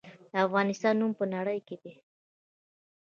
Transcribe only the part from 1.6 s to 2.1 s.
کې دی